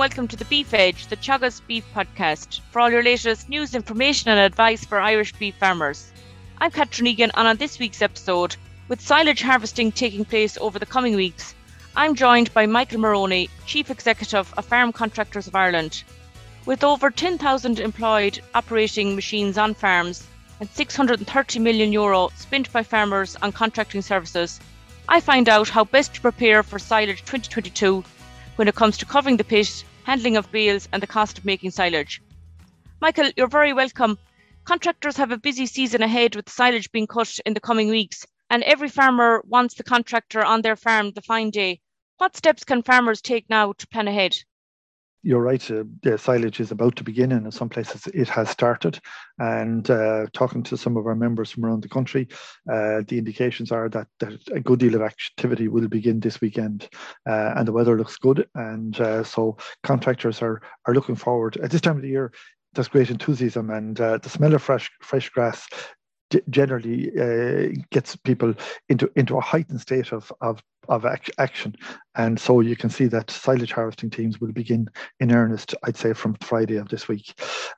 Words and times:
welcome 0.00 0.26
to 0.26 0.36
the 0.36 0.46
Beef 0.46 0.72
Edge, 0.72 1.08
the 1.08 1.16
Teagasc 1.16 1.60
Beef 1.66 1.84
Podcast, 1.94 2.60
for 2.70 2.80
all 2.80 2.90
your 2.90 3.02
latest 3.02 3.50
news, 3.50 3.74
information, 3.74 4.30
and 4.30 4.40
advice 4.40 4.82
for 4.82 4.98
Irish 4.98 5.34
beef 5.34 5.54
farmers. 5.56 6.10
I'm 6.56 6.70
Catherine 6.70 7.06
Egan, 7.06 7.30
and 7.34 7.46
on 7.46 7.58
this 7.58 7.78
week's 7.78 8.00
episode, 8.00 8.56
with 8.88 9.02
silage 9.02 9.42
harvesting 9.42 9.92
taking 9.92 10.24
place 10.24 10.56
over 10.58 10.78
the 10.78 10.86
coming 10.86 11.16
weeks, 11.16 11.54
I'm 11.94 12.14
joined 12.14 12.50
by 12.54 12.64
Michael 12.64 13.00
Moroney, 13.00 13.50
Chief 13.66 13.90
Executive 13.90 14.54
of 14.56 14.64
Farm 14.64 14.90
Contractors 14.90 15.46
of 15.46 15.54
Ireland. 15.54 16.02
With 16.64 16.82
over 16.82 17.10
10,000 17.10 17.78
employed 17.78 18.40
operating 18.54 19.14
machines 19.14 19.58
on 19.58 19.74
farms 19.74 20.26
and 20.60 20.70
630 20.70 21.58
million 21.58 21.92
euro 21.92 22.30
spent 22.36 22.72
by 22.72 22.82
farmers 22.82 23.36
on 23.42 23.52
contracting 23.52 24.00
services, 24.00 24.60
I 25.10 25.20
find 25.20 25.46
out 25.46 25.68
how 25.68 25.84
best 25.84 26.14
to 26.14 26.22
prepare 26.22 26.62
for 26.62 26.78
silage 26.78 27.18
2022 27.26 28.02
when 28.56 28.66
it 28.66 28.74
comes 28.74 28.96
to 28.98 29.06
covering 29.06 29.36
the 29.36 29.44
pit, 29.44 29.84
handling 30.04 30.36
of 30.36 30.50
bales, 30.50 30.88
and 30.92 31.02
the 31.02 31.06
cost 31.06 31.38
of 31.38 31.44
making 31.44 31.70
silage. 31.70 32.20
Michael, 33.00 33.30
you're 33.36 33.48
very 33.48 33.72
welcome. 33.72 34.18
Contractors 34.64 35.16
have 35.16 35.30
a 35.30 35.38
busy 35.38 35.66
season 35.66 36.02
ahead 36.02 36.36
with 36.36 36.48
silage 36.48 36.92
being 36.92 37.06
cut 37.06 37.38
in 37.46 37.54
the 37.54 37.60
coming 37.60 37.88
weeks, 37.88 38.26
and 38.50 38.62
every 38.64 38.88
farmer 38.88 39.42
wants 39.46 39.74
the 39.74 39.84
contractor 39.84 40.44
on 40.44 40.62
their 40.62 40.76
farm 40.76 41.12
the 41.12 41.22
fine 41.22 41.50
day. 41.50 41.80
What 42.18 42.36
steps 42.36 42.64
can 42.64 42.82
farmers 42.82 43.22
take 43.22 43.48
now 43.48 43.72
to 43.72 43.86
plan 43.86 44.08
ahead? 44.08 44.36
You're 45.22 45.42
right. 45.42 45.70
Uh, 45.70 45.84
the 46.02 46.16
silage 46.16 46.60
is 46.60 46.70
about 46.70 46.96
to 46.96 47.04
begin, 47.04 47.32
and 47.32 47.44
in 47.44 47.52
some 47.52 47.68
places 47.68 48.06
it 48.08 48.28
has 48.28 48.48
started. 48.48 48.98
And 49.38 49.88
uh, 49.90 50.26
talking 50.32 50.62
to 50.64 50.76
some 50.76 50.96
of 50.96 51.06
our 51.06 51.14
members 51.14 51.50
from 51.50 51.64
around 51.64 51.82
the 51.82 51.88
country, 51.88 52.28
uh, 52.70 53.02
the 53.06 53.18
indications 53.18 53.70
are 53.70 53.88
that, 53.90 54.08
that, 54.20 54.38
a 54.52 54.60
good 54.60 54.78
deal 54.78 54.94
of 54.94 55.02
activity 55.02 55.68
will 55.68 55.88
begin 55.88 56.20
this 56.20 56.40
weekend, 56.40 56.88
uh, 57.28 57.54
and 57.56 57.68
the 57.68 57.72
weather 57.72 57.98
looks 57.98 58.16
good. 58.16 58.48
And 58.54 58.98
uh, 59.00 59.24
so 59.24 59.56
contractors 59.82 60.40
are 60.42 60.62
are 60.86 60.94
looking 60.94 61.16
forward 61.16 61.56
at 61.58 61.70
this 61.70 61.80
time 61.80 61.96
of 61.96 62.02
the 62.02 62.08
year. 62.08 62.32
There's 62.72 62.88
great 62.88 63.10
enthusiasm, 63.10 63.70
and 63.70 64.00
uh, 64.00 64.18
the 64.18 64.30
smell 64.30 64.54
of 64.54 64.62
fresh 64.62 64.90
fresh 65.02 65.28
grass 65.28 65.68
generally 66.48 67.10
gets 67.90 68.14
people 68.14 68.54
into 68.88 69.10
into 69.16 69.36
a 69.36 69.40
heightened 69.40 69.80
state 69.80 70.12
of 70.12 70.32
of 70.40 70.62
of 70.88 71.04
action. 71.38 71.76
And 72.20 72.38
so 72.38 72.60
you 72.60 72.76
can 72.76 72.90
see 72.90 73.06
that 73.06 73.30
silage 73.30 73.72
harvesting 73.72 74.10
teams 74.10 74.42
will 74.42 74.52
begin 74.52 74.90
in 75.20 75.32
earnest, 75.32 75.74
I'd 75.84 75.96
say, 75.96 76.12
from 76.12 76.34
Friday 76.42 76.76
of 76.76 76.90
this 76.90 77.08
week. 77.08 77.32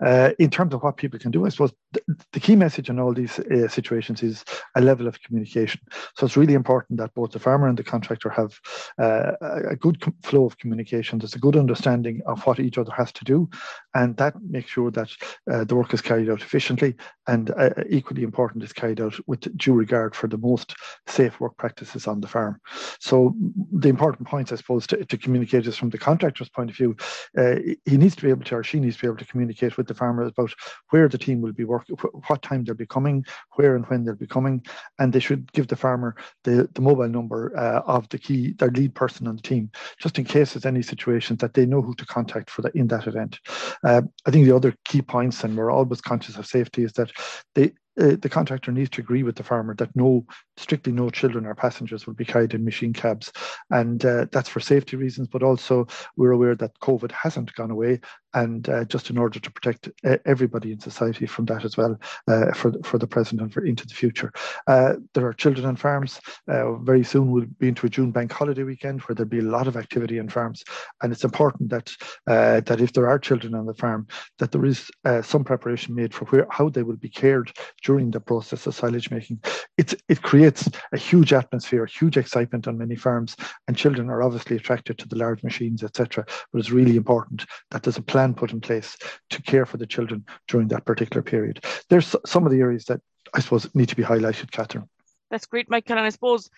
Uh, 0.05 0.33
in 0.41 0.51
terms 0.51 0.75
of 0.75 0.83
what 0.83 0.97
people 0.97 1.21
can 1.21 1.31
do, 1.31 1.47
I 1.47 1.49
suppose 1.51 1.73
the, 1.93 2.41
key 2.41 2.57
message 2.57 2.91
in 2.91 2.99
all 2.99 3.15
these 3.15 3.39
uh, 3.39 3.69
situations 3.69 4.21
is 4.21 4.45
a 4.75 4.81
level 4.81 5.07
of 5.07 5.23
communication. 5.23 5.81
So 6.17 6.27
it's 6.27 6.37
really 6.37 6.55
important 6.55 6.99
that 6.99 7.15
both 7.15 7.31
the 7.31 7.39
farmer 7.39 7.69
and 7.69 7.79
the 7.79 7.84
contractor 7.84 8.31
have 8.31 8.59
uh, 8.99 9.34
a 9.71 9.77
good 9.77 10.03
flow 10.25 10.47
of 10.47 10.59
communication. 10.59 11.21
There's 11.21 11.37
a 11.37 11.39
good 11.39 11.55
understanding 11.55 12.21
of 12.27 12.45
what 12.45 12.59
each 12.59 12.79
other 12.79 12.93
has 12.97 13.12
to 13.12 13.25
do, 13.25 13.49
and 13.95 14.17
that 14.17 14.34
makes 14.43 14.73
sure 14.73 14.91
that 14.91 15.11
uh, 15.49 15.62
the 15.62 15.77
work 15.77 15.95
is 15.95 16.03
carried 16.03 16.29
out 16.29 16.41
efficiently 16.41 16.97
and 17.29 17.53
uh, 17.53 17.71
equally 17.89 18.25
important 18.25 18.65
is 18.65 18.73
carried 18.73 19.01
out 19.01 19.15
with 19.29 19.56
due 19.56 19.75
regard 19.75 20.17
for 20.17 20.27
the 20.27 20.39
most 20.39 20.75
safe 21.06 21.39
work 21.39 21.56
practices 21.59 22.09
on 22.09 22.21
the 22.21 22.27
farm. 22.27 22.59
So 22.99 23.37
the 23.73 23.89
important 23.89 24.31
points, 24.33 24.50
I 24.50 24.56
suppose, 24.56 24.86
to, 24.86 25.05
to 25.05 25.19
communicate 25.19 25.66
is 25.66 25.77
from 25.77 25.91
the 25.91 25.98
contractor's 25.98 26.48
point 26.48 26.70
of 26.70 26.77
view, 26.77 26.97
uh, 27.36 27.56
he 27.84 27.98
needs 27.98 28.16
to 28.16 28.22
be 28.22 28.30
able 28.30 28.44
to, 28.44 28.56
or 28.56 28.64
she 28.64 28.80
needs 28.80 28.97
to 28.97 29.02
be 29.02 29.08
able 29.08 29.19
to 29.19 29.33
communicate 29.33 29.77
with 29.77 29.86
the 29.86 29.98
farmer 30.02 30.22
about 30.22 30.52
where 30.88 31.06
the 31.06 31.19
team 31.19 31.42
will 31.42 31.52
be 31.52 31.64
working, 31.64 31.94
what 32.28 32.41
time 32.41 32.64
they'll 32.64 32.75
be 32.75 32.86
coming, 32.86 33.22
where 33.56 33.77
and 33.77 33.84
when 33.88 34.05
they'll 34.05 34.25
be 34.27 34.27
coming, 34.27 34.64
and 34.98 35.12
they 35.12 35.20
should 35.20 35.53
give 35.53 35.69
the 35.69 35.77
farmer 35.77 36.16
the, 36.44 36.66
the 36.72 36.80
mobile 36.80 37.08
number 37.19 37.41
uh, 37.58 37.83
of 37.97 38.08
the 38.08 38.19
key, 38.19 38.55
their 38.55 38.70
lead 38.70 38.94
person 38.94 39.28
on 39.28 39.37
the 39.37 39.42
team, 39.42 39.71
just 40.00 40.19
in 40.19 40.25
case 40.25 40.54
there's 40.54 40.65
any 40.65 40.82
situations 40.82 41.38
that 41.41 41.53
they 41.53 41.66
know 41.66 41.82
who 41.82 41.94
to 41.94 42.06
contact 42.06 42.48
for 42.48 42.66
in 42.71 42.87
that 42.88 43.06
event. 43.06 43.38
Uh, 43.84 44.00
I 44.26 44.31
think 44.31 44.47
the 44.47 44.56
other 44.56 44.75
key 44.87 45.03
points, 45.03 45.44
and 45.44 45.54
we're 45.54 45.71
always 45.71 46.00
conscious 46.00 46.38
of 46.38 46.47
safety, 46.47 46.84
is 46.84 46.92
that 46.94 47.12
they 47.54 47.72
uh, 48.00 48.16
the 48.20 48.28
contractor 48.28 48.72
needs 48.72 48.91
to 48.91 49.00
agree 49.00 49.22
with 49.22 49.36
the 49.36 49.42
farmer 49.42 49.75
that 49.75 49.94
no, 49.94 50.25
strictly 50.56 50.92
no 50.92 51.10
children 51.10 51.47
or 51.47 51.54
passengers 51.54 52.06
will 52.06 52.14
be 52.14 52.25
carried 52.25 52.54
in 52.54 52.64
machine 52.64 52.92
cabs. 52.92 53.32
And 53.70 54.04
uh, 54.04 54.26
that's 54.32 54.48
for 54.48 54.60
safety 54.60 54.97
reasons, 54.97 55.28
but 55.28 55.42
also 55.42 55.86
we're 56.16 56.32
aware 56.32 56.54
that 56.56 56.78
COVID 56.80 57.12
hasn't 57.12 57.54
gone 57.54 57.70
away. 57.70 58.00
And 58.34 58.69
uh, 58.69 58.84
just 58.84 59.10
in 59.10 59.19
order 59.19 59.38
to 59.38 59.50
protect 59.50 59.91
uh, 60.04 60.16
everybody 60.25 60.72
in 60.72 60.81
society 60.81 61.26
from 61.26 61.44
that 61.47 61.65
as 61.65 61.76
well, 61.76 61.98
uh, 62.28 62.53
for, 62.53 62.72
for 62.82 62.98
the 62.98 63.06
present 63.06 63.41
and 63.41 63.53
for 63.53 63.65
into 63.65 63.87
the 63.87 63.94
future. 63.94 64.32
Uh, 64.66 64.94
there 65.15 65.26
are 65.26 65.32
children 65.32 65.66
on 65.66 65.76
farms. 65.76 66.20
very 66.47 67.04
soon 67.04 67.31
we'll 67.31 67.47
be 67.59 67.69
into 67.69 67.87
a 67.87 67.91
June 67.91 68.10
bank 68.10 68.32
holiday 68.32 68.62
weekend 68.62 69.00
where 69.03 69.15
there'll 69.15 69.28
be 69.28 69.38
a 69.38 69.42
lot 69.42 69.66
of 69.66 69.76
activity 69.76 70.19
on 70.19 70.28
farms. 70.28 70.62
And 71.03 71.12
it's 71.12 71.25
important 71.25 71.71
that, 71.71 71.92
that 72.26 72.81
if 72.81 72.92
there 72.92 73.09
are 73.09 73.19
children 73.19 73.54
on 73.54 73.66
the 73.66 73.75
farm, 73.75 74.06
that 74.38 74.53
there 74.53 74.65
is 74.65 74.91
some 75.22 75.44
preparation 75.44 75.94
made 75.94 76.15
for 76.15 76.25
where, 76.26 76.47
how 76.50 76.69
they 76.69 76.82
will 76.82 76.97
be 76.97 77.09
cared 77.09 77.53
during 77.82 78.10
the 78.10 78.21
process 78.21 78.66
of 78.66 78.75
silage 78.75 79.10
making. 79.10 79.42
It's, 79.78 79.94
it 80.09 80.22
creates 80.22 80.69
a 80.92 80.98
huge 80.98 81.32
atmosphere, 81.32 81.87
huge 81.87 82.16
excitement 82.16 82.69
on 82.69 82.78
many 82.78 82.97
farms, 82.97 83.37
and 83.66 83.76
children 83.76 84.09
are 84.10 84.22
obviously 84.22 84.56
attracted 84.56 84.98
to 84.98 85.09
the 85.09 85.16
large 85.16 85.42
machines, 85.42 85.82
etc. 85.82 86.25
But 86.53 86.59
it's 86.59 86.71
really 86.71 86.97
important 86.97 87.44
that 87.71 87.82
there's 87.82 87.98
a 87.98 88.03
plan 88.03 88.22
put 88.34 88.53
in 88.53 88.60
place 88.60 88.97
to 89.31 89.43
care 89.43 89.66
for 89.66 89.77
the 89.77 89.87
children 89.87 90.25
during 90.49 90.69
that 90.69 90.84
particular 90.84 91.22
period. 91.22 91.65
There's 91.88 92.15
some 92.27 92.47
of 92.47 92.53
the 92.53 92.60
areas 92.60 92.84
that 92.87 93.00
I 93.34 93.41
suppose 93.41 93.72
need 93.75 93.88
to 93.88 93.97
be 93.97 94.03
highlighted, 94.03 94.50
Catherine. 94.50 94.88
That's 95.31 95.47
great, 95.47 95.71
Michael. 95.71 95.97
And 95.97 96.06
I 96.06 96.10
suppose 96.10 96.50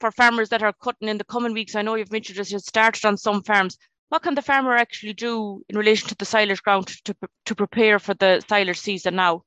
for 0.00 0.10
farmers 0.10 0.48
that 0.50 0.62
are 0.62 0.72
cutting 0.72 1.08
in 1.08 1.18
the 1.18 1.24
coming 1.24 1.52
weeks, 1.52 1.74
I 1.74 1.82
know 1.82 1.94
you've 1.94 2.12
mentioned 2.12 2.38
this, 2.38 2.50
you 2.50 2.58
started 2.58 3.04
on 3.04 3.16
some 3.16 3.42
farms. 3.42 3.78
What 4.08 4.22
can 4.22 4.34
the 4.34 4.42
farmer 4.42 4.74
actually 4.76 5.14
do 5.14 5.62
in 5.68 5.76
relation 5.76 6.08
to 6.08 6.14
the 6.14 6.24
silage 6.24 6.62
ground 6.62 6.88
to, 7.04 7.14
to 7.46 7.54
prepare 7.54 7.98
for 7.98 8.14
the 8.14 8.42
silage 8.48 8.78
season 8.78 9.16
now? 9.16 9.42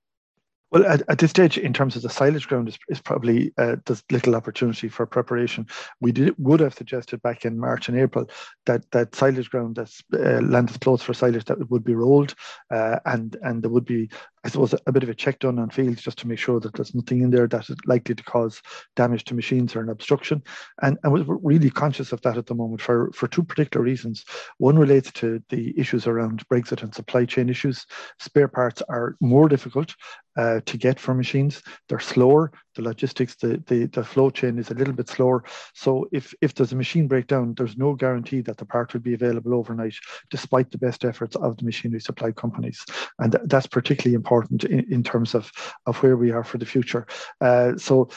Well, 0.72 0.86
at, 0.86 1.02
at, 1.10 1.18
this 1.18 1.32
stage, 1.32 1.58
in 1.58 1.74
terms 1.74 1.96
of 1.96 2.04
the 2.04 2.10
silage 2.10 2.48
ground, 2.48 2.70
is, 2.70 2.78
is 2.90 3.02
probably 3.02 3.52
uh, 3.58 3.78
there's 3.86 4.04
little 4.12 4.36
opportunity 4.36 4.88
for 4.88 5.06
preparation. 5.08 5.66
We 6.00 6.12
did 6.12 6.36
would 6.38 6.60
have 6.60 6.76
suggested 6.76 7.24
back 7.24 7.44
in 7.44 7.60
March 7.60 7.90
and 7.90 7.98
April 7.98 8.30
that 8.68 8.90
that 8.92 9.16
silage 9.16 9.50
ground 9.50 9.78
that's 9.78 10.04
uh, 10.14 10.42
land 10.42 10.70
is 10.70 10.78
closed 10.78 11.04
for 11.04 11.16
silage 11.16 11.46
that 11.46 11.70
would 11.72 11.84
be 11.84 11.96
rolled, 11.96 12.36
uh, 12.70 13.00
and 13.06 13.36
and 13.42 13.64
there 13.64 13.72
would 13.72 13.86
be 13.86 14.10
I 14.44 14.50
suppose 14.50 14.74
a 14.86 14.92
bit 14.92 15.04
of 15.04 15.10
a 15.10 15.14
check 15.14 15.40
done 15.40 15.60
on 15.60 15.70
fields 15.70 16.02
just 16.02 16.18
to 16.20 16.28
make 16.28 16.40
sure 16.40 16.60
that 16.60 16.74
there's 16.74 16.96
nothing 16.96 17.22
in 17.22 17.30
there 17.30 17.48
that 17.48 17.70
is 17.70 17.76
likely 17.86 18.16
to 18.16 18.24
cause 18.24 18.62
damage 18.96 19.26
to 19.26 19.34
machines 19.34 19.76
or 19.76 19.82
an 19.82 19.90
obstruction. 19.90 20.42
And, 20.82 20.98
and 21.04 21.12
we're 21.12 21.38
really 21.44 21.70
conscious 21.70 22.12
of 22.12 22.22
that 22.22 22.38
at 22.38 22.46
the 22.46 22.56
moment 22.56 22.82
for, 22.82 23.12
for 23.14 23.28
two 23.28 23.44
particular 23.44 23.84
reasons. 23.84 24.24
One 24.58 24.80
relates 24.80 25.12
to 25.14 25.44
the 25.50 25.78
issues 25.78 26.08
around 26.08 26.48
Brexit 26.48 26.84
and 26.84 26.94
supply 26.94 27.26
chain 27.26 27.50
issues. 27.50 27.86
Spare 28.20 28.48
parts 28.48 28.82
are 28.90 29.16
more 29.20 29.50
difficult 29.50 29.94
uh, 30.38 30.62
to 30.66 30.78
get 30.78 31.00
for 31.00 31.14
machines. 31.14 31.62
They're 31.90 32.00
slower. 32.00 32.52
The 32.80 32.86
logistics, 32.86 33.36
the, 33.36 33.62
the, 33.68 33.88
the 33.88 34.06
flow 34.06 34.30
chain 34.30 34.58
is 34.58 34.72
a 34.72 34.74
little 34.74 34.94
bit 34.94 35.10
slower. 35.10 35.44
So 35.74 36.08
if, 36.14 36.34
if 36.40 36.54
there's 36.54 36.72
a 36.72 36.78
machine 36.78 37.10
breakdown, 37.10 37.54
there's 37.58 37.78
no 37.78 37.94
guarantee 37.94 38.40
that 38.44 38.56
the 38.56 38.66
part 38.66 38.94
will 38.94 39.02
be 39.02 39.16
available 39.16 39.54
overnight, 39.54 39.96
despite 40.30 40.72
the 40.72 40.78
best 40.78 41.04
efforts 41.04 41.36
of 41.36 41.58
the 41.58 41.66
machinery 41.66 42.00
supply 42.00 42.32
companies. 42.32 42.86
And 43.18 43.34
th- 43.34 43.44
that's 43.48 43.68
particularly 43.68 44.16
important 44.16 44.64
in, 44.64 44.86
in 44.94 45.04
terms 45.04 45.36
of, 45.36 45.52
of 45.86 45.98
where 45.98 46.16
we 46.16 46.32
are 46.32 46.46
for 46.46 46.58
the 46.58 46.66
future. 46.66 47.06
Uh, 47.42 47.76
so 47.78 48.10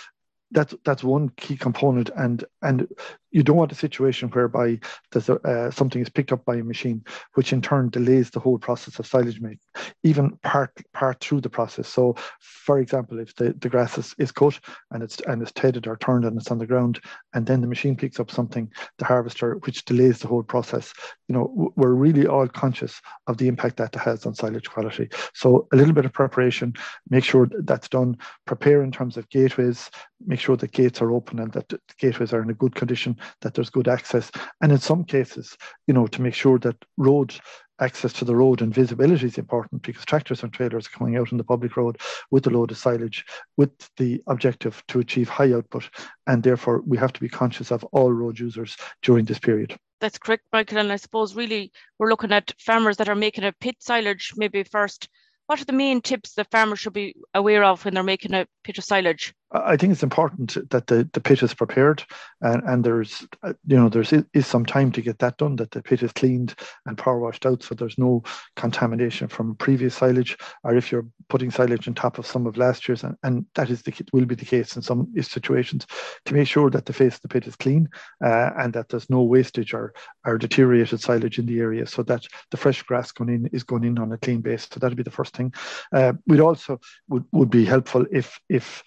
that's 0.53 0.75
that's 0.85 1.03
one 1.03 1.31
key 1.31 1.57
component 1.57 2.11
and 2.15 2.45
and 2.61 2.87
you 3.33 3.43
don't 3.43 3.57
want 3.57 3.73
a 3.73 3.77
situation 3.77 4.29
whereby 4.29 4.79
uh, 5.15 5.71
something 5.71 6.01
is 6.01 6.11
picked 6.11 6.33
up 6.33 6.45
by 6.45 6.57
a 6.57 6.65
machine, 6.65 7.03
which 7.35 7.53
in 7.53 7.63
turn 7.63 7.89
delays 7.89 8.31
the 8.31 8.41
whole 8.41 8.59
process 8.59 8.99
of 8.99 9.07
silage 9.07 9.41
making, 9.41 9.59
even 10.03 10.37
part 10.43 10.71
part 10.93 11.19
through 11.21 11.41
the 11.41 11.51
process. 11.51 11.89
So, 11.89 12.15
for 12.41 12.79
example, 12.79 13.19
if 13.19 13.35
the, 13.35 13.55
the 13.59 13.69
grass 13.69 13.97
is, 13.99 14.15
is 14.19 14.31
cut 14.31 14.61
and 14.91 15.03
it's 15.03 15.21
and 15.21 15.43
it's 15.43 15.53
tedded 15.53 15.87
or 15.87 15.97
turned 15.97 16.25
and 16.25 16.39
it's 16.39 16.51
on 16.51 16.59
the 16.59 16.67
ground, 16.67 17.01
and 17.35 17.47
then 17.47 17.63
the 17.63 17.67
machine 17.67 17.97
picks 17.97 18.21
up 18.21 18.31
something, 18.31 18.71
the 18.99 19.05
harvester, 19.05 19.55
which 19.65 19.85
delays 19.85 20.19
the 20.19 20.29
whole 20.29 20.43
process. 20.43 20.93
You 21.29 21.35
know, 21.35 21.73
we're 21.77 21.95
really 21.95 22.27
all 22.27 22.47
conscious 22.47 23.01
of 23.27 23.39
the 23.39 23.49
impact 23.49 23.79
that 23.79 23.95
has 23.95 24.27
on 24.27 24.35
silage 24.35 24.69
quality. 24.69 25.09
So, 25.35 25.67
a 25.73 25.77
little 25.77 25.95
bit 25.95 26.05
of 26.05 26.13
preparation, 26.13 26.75
make 27.09 27.25
sure 27.25 27.49
that's 27.61 27.89
done. 27.89 28.19
Prepare 28.47 28.83
in 28.83 28.93
terms 28.93 29.17
of 29.17 29.29
gateways, 29.31 29.91
make 30.27 30.41
sure 30.41 30.57
that 30.57 30.73
gates 30.73 31.01
are 31.01 31.13
open 31.13 31.39
and 31.39 31.53
that 31.53 31.69
the 31.69 31.81
gateways 31.99 32.35
are 32.35 32.43
in 32.43 32.51
a 32.51 32.55
good 32.55 32.75
condition 32.75 33.17
that 33.41 33.55
there's 33.55 33.71
good 33.71 33.89
access. 33.89 34.31
And 34.61 34.73
in 34.73 34.79
some 34.79 35.05
cases, 35.05 35.57
you 35.87 35.95
know, 35.95 36.07
to 36.09 36.23
make 36.23 36.35
sure 36.35 36.59
that 36.61 36.77
road 36.97 37.35
access 37.81 38.13
to 38.13 38.25
the 38.25 38.37
road 38.37 38.63
and 38.63 38.73
visibility 38.73 39.27
is 39.27 39.39
important 39.39 39.83
because 39.83 40.05
tractors 40.05 40.43
and 40.43 40.53
trailers 40.53 40.87
are 40.87 40.99
coming 40.99 41.17
out 41.17 41.33
on 41.33 41.39
the 41.39 41.45
public 41.45 41.77
road 41.77 41.99
with 42.31 42.47
a 42.47 42.51
load 42.51 42.71
of 42.71 42.79
silage 42.79 43.25
with 43.57 43.71
the 43.97 44.23
objective 44.29 44.83
to 44.89 45.01
achieve 45.01 45.29
high 45.29 45.53
output. 45.53 45.89
And 46.27 46.43
therefore, 46.43 46.83
we 46.87 46.97
have 46.99 47.13
to 47.13 47.21
be 47.21 47.29
conscious 47.29 47.73
of 47.73 47.83
all 47.85 48.13
road 48.13 48.39
users 48.39 48.77
during 49.03 49.25
this 49.25 49.39
period. 49.39 49.77
That's 50.01 50.19
correct, 50.19 50.45
Michael. 50.53 50.79
And 50.79 50.93
I 50.93 50.97
suppose 50.97 51.35
really 51.35 51.73
we're 51.99 52.11
looking 52.11 52.33
at 52.33 52.53
farmers 52.59 52.97
that 52.97 53.09
are 53.09 53.15
making 53.15 53.45
a 53.45 53.53
pit 53.53 53.77
silage 53.81 54.33
maybe 54.37 54.63
first. 54.63 55.09
What 55.47 55.61
are 55.61 55.65
the 55.65 55.73
main 55.73 56.01
tips 56.01 56.35
that 56.35 56.51
farmers 56.51 56.79
should 56.79 56.93
be 56.93 57.15
aware 57.35 57.65
of 57.65 57.85
when 57.85 57.95
they're 57.95 58.03
making 58.03 58.35
a 58.35 58.47
pit 58.65 58.79
of 58.79 58.85
silage? 58.85 59.35
I 59.53 59.77
think 59.77 59.93
it's 59.93 60.03
important 60.03 60.57
that 60.71 60.87
the, 60.87 61.09
the 61.13 61.21
pit 61.21 61.43
is 61.43 61.55
prepared 61.55 62.05
and, 62.41 62.63
and 62.65 62.85
there's 62.85 63.27
you 63.67 63.77
know 63.77 63.89
there's 63.89 64.13
is 64.13 64.47
some 64.47 64.65
time 64.65 64.91
to 64.93 65.03
get 65.03 65.19
that 65.19 65.37
done 65.37 65.57
that 65.57 65.71
the 65.71 65.83
pit 65.83 66.03
is 66.03 66.13
cleaned 66.13 66.55
and 66.87 66.97
power 66.97 67.19
washed 67.19 67.45
out 67.45 67.63
so 67.63 67.75
there's 67.75 67.99
no 67.99 68.23
contamination 68.57 69.29
from 69.29 69.55
previous 69.57 69.95
silage 69.95 70.37
or 70.65 70.75
if 70.75 70.91
you're 70.91 71.07
putting 71.29 71.51
silage 71.51 71.87
on 71.87 71.95
top 71.95 72.19
of 72.19 72.27
some 72.27 72.47
of 72.47 72.57
last 72.57 72.89
year's 72.89 73.05
and, 73.05 73.17
and 73.23 73.45
that 73.55 73.71
is 73.71 73.83
the 73.83 73.93
will 74.13 74.25
be 74.25 74.35
the 74.35 74.45
case 74.45 74.77
in 74.77 74.83
some 74.83 75.13
situations 75.21 75.87
to 76.25 76.35
make 76.35 76.49
sure 76.49 76.71
that 76.71 76.87
the 76.87 76.93
face 76.93 77.17
of 77.17 77.23
the 77.23 77.29
pit 77.29 77.47
is 77.47 77.57
clean 77.57 77.89
uh, 78.25 78.51
and 78.59 78.73
that 78.73 78.89
there's 78.89 79.11
no 79.11 79.23
wastage 79.23 79.75
or, 79.75 79.93
or 80.27 80.39
deteriorated 80.39 81.01
silage 81.01 81.39
in 81.39 81.47
the 81.47 81.61
area 81.61 81.87
so 81.87 82.03
that 82.03 82.27
the 82.51 82.57
fresh 82.57 82.83
grass 82.83 83.13
going 83.13 83.31
in 83.31 83.47
is 83.53 83.63
going 83.63 83.85
in 83.85 83.99
on 83.99 84.13
a 84.13 84.19
clean 84.19 84.41
base. 84.41 84.67
So 84.71 84.81
that'd 84.81 84.97
be 84.97 85.03
the 85.03 85.11
first 85.11 85.37
thing. 85.37 85.53
Uh, 85.93 86.15
we'd 86.27 86.41
also 86.41 86.81
would, 87.09 87.25
would 87.33 87.51
be 87.51 87.65
helpful 87.65 88.07
if 88.11 88.39
if 88.49 88.83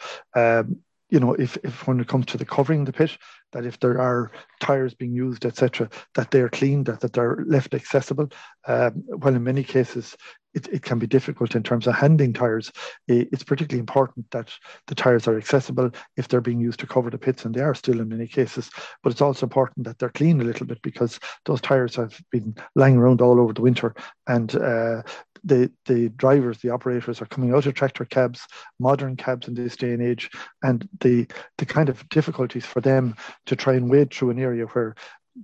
um, 0.59 0.79
you 1.09 1.19
know, 1.19 1.33
if, 1.33 1.57
if 1.63 1.87
when 1.87 1.99
it 1.99 2.07
comes 2.07 2.25
to 2.27 2.37
the 2.37 2.45
covering 2.45 2.83
the 2.83 2.93
pit, 2.93 3.17
that 3.51 3.65
if 3.65 3.79
there 3.79 4.01
are 4.01 4.31
tires 4.59 4.95
being 4.95 5.13
used, 5.13 5.45
etc., 5.45 5.89
that 6.15 6.31
they're 6.31 6.49
cleaned, 6.49 6.87
that, 6.87 6.99
that 6.99 7.13
they're 7.13 7.43
left 7.45 7.73
accessible. 7.73 8.29
Um, 8.67 9.03
well, 9.07 9.35
in 9.35 9.43
many 9.43 9.63
cases, 9.63 10.17
it, 10.55 10.67
it 10.69 10.81
can 10.81 10.97
be 10.97 11.05
difficult 11.05 11.55
in 11.55 11.63
terms 11.63 11.85
of 11.85 11.93
handling 11.93 12.33
tires. 12.33 12.71
It's 13.07 13.43
particularly 13.43 13.79
important 13.79 14.29
that 14.31 14.51
the 14.87 14.95
tires 14.95 15.27
are 15.27 15.37
accessible 15.37 15.91
if 16.17 16.27
they're 16.27 16.41
being 16.41 16.59
used 16.59 16.79
to 16.79 16.87
cover 16.87 17.09
the 17.09 17.17
pits, 17.17 17.45
and 17.45 17.53
they 17.53 17.61
are 17.61 17.75
still 17.75 17.99
in 17.99 18.09
many 18.09 18.27
cases. 18.27 18.71
But 19.03 19.11
it's 19.11 19.21
also 19.21 19.45
important 19.45 19.85
that 19.85 19.99
they're 19.99 20.09
clean 20.09 20.41
a 20.41 20.45
little 20.45 20.65
bit 20.65 20.81
because 20.81 21.19
those 21.45 21.61
tires 21.61 21.95
have 21.95 22.19
been 22.31 22.55
lying 22.75 22.97
around 22.97 23.21
all 23.21 23.39
over 23.39 23.53
the 23.53 23.61
winter, 23.61 23.93
and 24.27 24.55
uh, 24.55 25.03
the 25.45 25.71
the 25.85 26.09
drivers, 26.09 26.57
the 26.57 26.71
operators 26.71 27.21
are 27.21 27.27
coming 27.27 27.53
out 27.53 27.65
of 27.65 27.73
tractor 27.73 28.03
cabs, 28.03 28.45
modern 28.79 29.15
cabs 29.15 29.47
in 29.47 29.53
this 29.53 29.77
day 29.77 29.93
and 29.93 30.01
age, 30.01 30.29
and 30.63 30.87
the 30.99 31.27
the 31.57 31.65
kind 31.65 31.87
of 31.87 32.07
difficulties 32.09 32.65
for 32.65 32.81
them 32.81 33.15
to 33.45 33.55
try 33.55 33.73
and 33.73 33.89
wade 33.89 34.11
through 34.11 34.31
an 34.31 34.39
area 34.39 34.65
where 34.65 34.95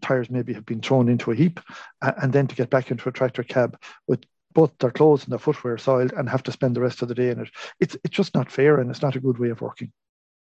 tires 0.02 0.30
maybe 0.30 0.54
have 0.54 0.66
been 0.66 0.82
thrown 0.82 1.08
into 1.08 1.32
a 1.32 1.36
heap, 1.36 1.60
and 2.02 2.34
then 2.34 2.48
to 2.48 2.56
get 2.56 2.70
back 2.70 2.92
into 2.92 3.08
a 3.08 3.12
tractor 3.12 3.44
cab 3.44 3.78
with 4.08 4.24
both 4.54 4.78
their 4.80 4.92
clothes 4.92 5.24
and 5.24 5.32
their 5.32 5.40
footwear 5.40 5.78
soiled 5.78 6.14
and 6.14 6.28
have 6.28 6.44
to 6.44 6.52
spend 6.52 6.76
the 6.76 6.82
rest 6.82 7.02
of 7.02 7.08
the 7.08 7.16
day 7.16 7.30
in 7.30 7.40
it. 7.40 7.50
It's 7.80 7.96
it's 8.04 8.16
just 8.16 8.36
not 8.36 8.52
fair 8.52 8.80
and 8.80 8.90
it's 8.90 9.02
not 9.02 9.16
a 9.16 9.22
good 9.22 9.38
way 9.38 9.50
of 9.50 9.62
working. 9.62 9.92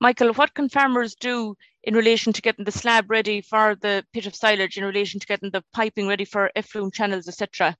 Michael, 0.01 0.35
what 0.35 0.53
can 0.53 0.69
farmers 0.69 1.15
do 1.15 1.57
in 1.83 1.95
relation 1.95 2.33
to 2.35 2.43
getting 2.43 2.67
the 2.67 2.73
slab 2.73 3.11
ready 3.11 3.41
for 3.41 3.75
the 3.77 4.05
pit 4.13 4.27
of 4.27 4.35
silage, 4.35 4.77
in 4.77 4.85
relation 4.85 5.19
to 5.19 5.27
getting 5.27 5.51
the 5.51 5.65
piping 5.73 6.07
ready 6.07 6.27
for 6.27 6.51
effluent 6.55 6.93
channels, 6.93 7.29
etc.? 7.29 7.75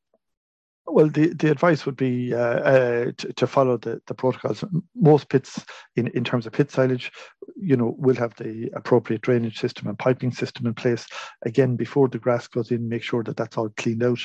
Well, 0.89 1.09
the, 1.09 1.35
the 1.35 1.51
advice 1.51 1.85
would 1.85 1.97
be 1.97 2.33
uh, 2.33 2.39
uh, 2.39 3.05
to, 3.17 3.33
to, 3.33 3.47
follow 3.47 3.77
the, 3.77 4.01
the 4.07 4.15
protocols. 4.15 4.63
Most 4.95 5.29
pits, 5.29 5.65
in, 5.97 6.07
in 6.09 6.23
terms 6.23 6.47
of 6.47 6.53
pit 6.53 6.71
silage, 6.71 7.11
you 7.57 7.77
know, 7.77 7.97
will 7.99 8.15
have 8.15 8.35
the 8.37 8.71
appropriate 8.75 9.23
drainage 9.23 9.59
system 9.59 9.89
and 9.89 9.99
piping 9.99 10.31
system 10.31 10.67
in 10.67 10.75
place. 10.75 11.07
Again, 11.45 11.75
before 11.75 12.09
the 12.09 12.19
grass 12.19 12.47
goes 12.47 12.71
in, 12.71 12.89
make 12.89 13.03
sure 13.03 13.25
that 13.25 13.37
that's 13.37 13.59
all 13.59 13.71
cleaned 13.77 14.05
out. 14.05 14.21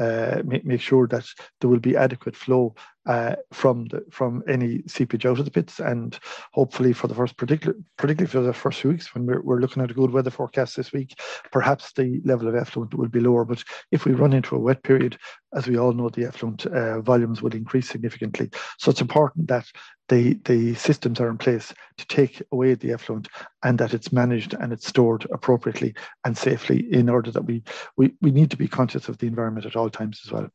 Uh, 0.00 0.42
make, 0.44 0.64
make 0.64 0.80
sure 0.80 1.08
that 1.08 1.26
there 1.60 1.70
will 1.70 1.80
be 1.80 1.96
adequate 1.96 2.36
flow 2.36 2.74
uh, 3.06 3.36
from 3.52 3.86
the 3.86 4.04
from 4.10 4.42
any 4.48 4.82
seepage 4.86 5.26
out 5.26 5.38
of 5.38 5.44
the 5.44 5.50
pits, 5.50 5.80
and 5.80 6.18
hopefully 6.52 6.92
for 6.92 7.08
the 7.08 7.14
first 7.14 7.36
particular 7.36 7.76
particularly 7.98 8.30
for 8.30 8.40
the 8.40 8.52
first 8.52 8.80
few 8.80 8.90
weeks 8.90 9.14
when 9.14 9.26
we're, 9.26 9.42
we're 9.42 9.60
looking 9.60 9.82
at 9.82 9.90
a 9.90 9.94
good 9.94 10.10
weather 10.10 10.30
forecast 10.30 10.76
this 10.76 10.92
week, 10.92 11.18
perhaps 11.52 11.92
the 11.92 12.20
level 12.24 12.48
of 12.48 12.54
effluent 12.54 12.94
will 12.94 13.08
be 13.08 13.20
lower. 13.20 13.44
But 13.44 13.62
if 13.90 14.04
we 14.04 14.12
run 14.12 14.32
into 14.32 14.56
a 14.56 14.58
wet 14.58 14.82
period, 14.82 15.18
as 15.54 15.66
we 15.66 15.78
all 15.78 15.92
know, 15.92 16.08
the 16.08 16.24
effluent 16.24 16.66
uh, 16.66 17.00
volumes 17.00 17.42
will 17.42 17.54
increase 17.54 17.88
significantly. 17.88 18.50
So 18.78 18.90
it's 18.90 19.00
important 19.00 19.48
that 19.48 19.66
the 20.08 20.34
the 20.44 20.74
systems 20.74 21.20
are 21.20 21.30
in 21.30 21.38
place 21.38 21.72
to 21.98 22.06
take 22.06 22.42
away 22.52 22.74
the 22.74 22.92
effluent 22.92 23.28
and 23.62 23.78
that 23.78 23.94
it's 23.94 24.12
managed 24.12 24.54
and 24.54 24.72
it's 24.72 24.86
stored 24.86 25.26
appropriately 25.32 25.94
and 26.24 26.36
safely 26.36 26.92
in 26.92 27.08
order 27.08 27.30
that 27.30 27.44
we 27.44 27.62
we, 27.96 28.12
we 28.20 28.30
need 28.30 28.50
to 28.50 28.56
be 28.56 28.68
conscious 28.68 29.08
of 29.08 29.18
the 29.18 29.26
environment 29.26 29.66
at 29.66 29.76
all 29.76 29.90
times 29.90 30.20
as 30.24 30.32
well. 30.32 30.48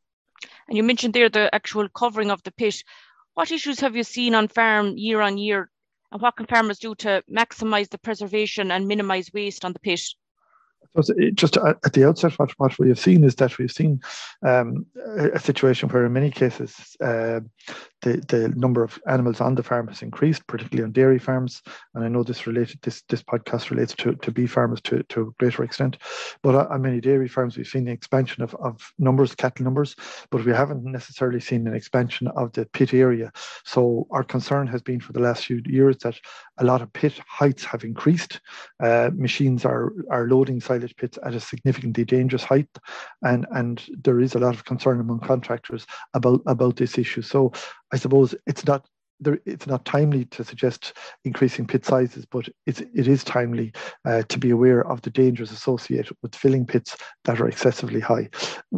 And 0.69 0.77
you 0.77 0.83
mentioned 0.83 1.15
there 1.15 1.29
the 1.29 1.53
actual 1.53 1.89
covering 1.89 2.29
of 2.29 2.43
the 2.43 2.51
pit. 2.51 2.83
What 3.33 3.51
issues 3.51 3.79
have 3.79 3.95
you 3.95 4.03
seen 4.03 4.35
on 4.35 4.47
farm 4.47 4.97
year 4.97 5.19
on 5.19 5.37
year, 5.37 5.69
and 6.11 6.21
what 6.21 6.37
can 6.37 6.45
farmers 6.45 6.77
do 6.77 6.93
to 6.95 7.23
maximise 7.29 7.89
the 7.89 7.97
preservation 7.97 8.71
and 8.71 8.87
minimise 8.87 9.33
waste 9.33 9.65
on 9.65 9.73
the 9.73 9.79
pit? 9.79 10.01
just 11.33 11.57
at 11.57 11.93
the 11.93 12.07
outset, 12.07 12.33
what, 12.39 12.51
what 12.57 12.77
we 12.79 12.89
have 12.89 12.99
seen 12.99 13.23
is 13.23 13.35
that 13.35 13.57
we've 13.57 13.71
seen 13.71 14.01
um, 14.45 14.85
a, 15.17 15.31
a, 15.31 15.39
situation 15.39 15.87
where, 15.89 16.05
in 16.05 16.13
many 16.13 16.31
cases, 16.31 16.97
uh, 17.03 17.41
the, 18.01 18.23
the 18.27 18.49
number 18.55 18.83
of 18.83 18.99
animals 19.07 19.41
on 19.41 19.55
the 19.55 19.63
farm 19.63 19.87
has 19.87 20.01
increased, 20.01 20.45
particularly 20.47 20.83
on 20.83 20.91
dairy 20.91 21.19
farms. 21.19 21.61
And 21.93 22.03
I 22.03 22.07
know 22.07 22.23
this 22.23 22.47
related 22.47 22.79
this 22.81 23.01
this 23.09 23.23
podcast 23.23 23.69
relates 23.69 23.93
to, 23.95 24.15
to 24.15 24.31
beef 24.31 24.51
farmers 24.51 24.81
to, 24.81 25.03
to 25.03 25.21
a 25.21 25.31
greater 25.39 25.63
extent. 25.63 25.97
But 26.41 26.55
on 26.55 26.81
many 26.81 27.01
dairy 27.01 27.27
farms, 27.27 27.57
we've 27.57 27.67
seen 27.67 27.85
the 27.85 27.91
expansion 27.91 28.43
of, 28.43 28.55
of 28.55 28.93
numbers, 28.97 29.35
cattle 29.35 29.63
numbers, 29.63 29.95
but 30.29 30.45
we 30.45 30.51
haven't 30.51 30.83
necessarily 30.83 31.39
seen 31.39 31.67
an 31.67 31.75
expansion 31.75 32.27
of 32.29 32.51
the 32.53 32.65
pit 32.67 32.93
area. 32.93 33.31
So 33.65 34.07
our 34.11 34.23
concern 34.23 34.67
has 34.67 34.81
been 34.81 34.99
for 34.99 35.13
the 35.13 35.21
last 35.21 35.45
few 35.45 35.61
years 35.65 35.97
that 35.97 36.19
a 36.59 36.63
lot 36.63 36.81
of 36.81 36.91
pit 36.93 37.19
heights 37.27 37.63
have 37.63 37.83
increased. 37.83 38.39
Uh, 38.81 39.09
machines 39.13 39.65
are 39.65 39.93
are 40.09 40.27
loading 40.27 40.61
silage 40.61 40.95
pits 40.95 41.17
at 41.23 41.33
a 41.33 41.39
significantly 41.39 42.05
dangerous 42.05 42.43
height, 42.43 42.69
and 43.23 43.45
and 43.51 43.85
there 44.03 44.19
is 44.19 44.35
a 44.35 44.39
lot 44.39 44.53
of 44.55 44.65
concern 44.65 44.99
among 44.99 45.19
contractors 45.19 45.85
about 46.13 46.41
about 46.45 46.75
this 46.75 46.97
issue. 46.97 47.21
So 47.21 47.51
I 47.91 47.97
suppose 47.97 48.35
it's 48.45 48.65
not 48.65 48.87
there, 49.19 49.39
it's 49.45 49.67
not 49.67 49.85
timely 49.85 50.25
to 50.25 50.43
suggest 50.43 50.93
increasing 51.25 51.67
pit 51.67 51.85
sizes, 51.85 52.25
but 52.25 52.47
it's, 52.65 52.79
it 52.79 53.07
is 53.07 53.23
timely 53.23 53.73
uh, 54.05 54.23
to 54.29 54.39
be 54.39 54.49
aware 54.49 54.85
of 54.87 55.01
the 55.01 55.09
dangers 55.09 55.51
associated 55.51 56.15
with 56.21 56.35
filling 56.35 56.65
pits 56.65 56.95
that 57.25 57.41
are 57.41 57.47
excessively 57.47 57.99
high. 57.99 58.29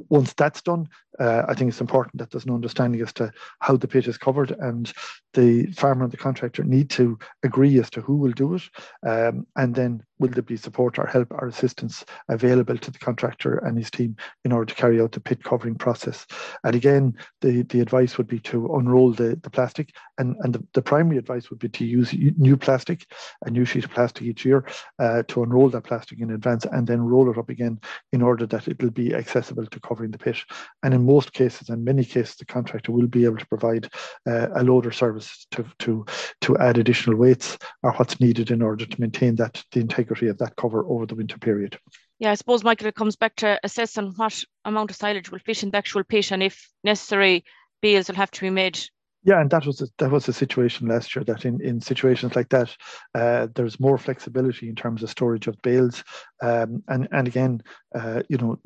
Once 0.10 0.34
that's 0.34 0.62
done, 0.62 0.88
uh, 1.20 1.44
I 1.48 1.54
think 1.54 1.70
it's 1.70 1.82
important 1.82 2.18
that 2.20 2.32
there's 2.32 2.46
an 2.46 2.54
understanding 2.54 3.02
as 3.02 3.14
to 3.14 3.32
how 3.60 3.78
the 3.78 3.88
pit 3.88 4.08
is 4.08 4.18
covered, 4.18 4.52
and 4.52 4.92
the 5.34 5.68
farmer 5.72 6.04
and 6.04 6.12
the 6.12 6.18
contractor 6.18 6.64
need 6.64 6.90
to 6.92 7.18
agree 7.44 7.80
as 7.80 7.90
to 7.92 8.02
who 8.02 8.18
will 8.18 8.32
do 8.32 8.56
it, 8.56 8.64
um, 9.06 9.46
and 9.56 9.76
then 9.76 10.04
will 10.20 10.30
there 10.30 10.44
be 10.44 10.58
support 10.58 11.00
or 11.00 11.08
help 11.08 11.32
or 11.32 11.48
assistance 11.48 12.06
available 12.30 12.78
to 12.78 12.92
the 12.92 13.00
contractor 13.00 13.58
and 13.58 13.78
his 13.78 13.90
team 13.90 14.16
in 14.46 14.52
order 14.52 14.66
to 14.66 14.80
carry 14.80 15.02
out 15.02 15.12
the 15.12 15.20
pit 15.20 15.44
covering 15.44 15.76
process. 15.76 16.28
And 16.64 16.76
again, 16.76 17.16
the, 17.42 17.64
the 17.64 17.80
advice 17.80 18.18
would 18.18 18.28
be 18.28 18.40
to 18.42 18.76
unroll 18.76 19.14
the, 19.14 19.40
the 19.42 19.50
plastic, 19.50 19.94
and, 20.18 20.36
and 20.42 20.54
the, 20.54 20.64
the 20.74 20.82
primary 20.82 21.18
advice 21.18 21.50
would 21.50 21.60
be 21.60 21.70
to 21.70 21.86
use 21.86 22.14
new 22.14 22.56
plastic, 22.56 23.06
a 23.46 23.50
new 23.50 23.66
sheet 23.66 23.86
of 23.86 23.92
plastic 23.92 24.24
each 24.24 24.46
year, 24.46 24.66
uh, 25.00 25.24
to 25.28 25.44
unroll 25.44 25.70
that 25.70 25.86
plastic 25.86 26.20
in 26.20 26.32
advance 26.32 26.66
and 26.66 26.86
then 26.86 27.02
roll 27.02 27.32
it 27.32 27.38
up 27.38 27.50
again 27.50 27.80
in 28.12 28.22
order 28.22 28.46
that 28.46 28.68
it 28.68 28.82
will 28.82 28.92
be 28.92 29.16
accessible 29.16 29.66
to 29.66 29.80
covering 29.80 30.12
the 30.12 30.18
pit. 30.18 30.38
And 30.84 30.94
in 30.94 31.01
most 31.02 31.34
cases, 31.34 31.70
in 31.70 31.84
many 31.84 32.04
cases, 32.04 32.36
the 32.36 32.46
contractor 32.46 32.92
will 32.92 33.08
be 33.08 33.26
able 33.26 33.38
to 33.38 33.48
provide 33.48 33.90
uh, 34.28 34.48
a 34.56 34.64
loader 34.64 34.92
service 34.92 35.46
to, 35.52 35.66
to, 35.80 36.06
to 36.42 36.58
add 36.58 36.78
additional 36.78 37.18
weights 37.18 37.58
or 37.84 37.92
what's 37.94 38.20
needed 38.20 38.52
in 38.52 38.62
order 38.62 38.86
to 38.86 39.02
maintain 39.02 39.36
that 39.36 39.64
the 39.72 39.80
integrity 39.80 40.28
of 40.28 40.38
that 40.38 40.56
cover 40.56 40.86
over 40.86 41.06
the 41.06 41.16
winter 41.16 41.38
period. 41.38 41.78
Yeah, 42.20 42.32
I 42.32 42.36
suppose, 42.36 42.64
Michael, 42.64 42.88
it 42.88 42.96
comes 42.96 43.16
back 43.16 43.36
to 43.38 43.60
assessing 43.64 44.14
what 44.16 44.44
amount 44.66 44.92
of 44.92 44.96
silage 44.96 45.32
will 45.32 45.40
fit 45.40 45.64
in 45.64 45.72
the 45.72 45.78
actual 45.78 46.04
pit 46.04 46.32
and 46.32 46.44
if 46.44 46.70
necessary, 46.84 47.44
bales 47.82 48.08
will 48.08 48.16
have 48.16 48.32
to 48.32 48.42
be 48.42 48.50
made 48.50 48.80
yeah, 49.24 49.40
and 49.40 49.52
that 49.52 49.66
was 49.66 49.82
a, 49.82 49.88
that 50.00 50.10
was 50.10 50.28
a 50.28 50.34
situation 50.34 50.88
last 50.88 51.16
year 51.16 51.24
that 51.26 51.46
in, 51.46 51.62
in 51.62 51.80
situations 51.80 52.36
like 52.36 52.50
that, 52.50 52.76
uh, 53.14 53.48
there's 53.54 53.80
more 53.80 53.98
flexibility 54.00 54.68
in 54.68 54.76
terms 54.76 55.04
of 55.04 55.12
storage 55.12 55.48
of 55.48 55.62
bales, 55.62 56.04
um, 56.42 56.84
and 56.88 57.08
and 57.12 57.28
again, 57.28 57.62
uh, 57.94 58.24
you 58.30 58.38
know, 58.38 58.58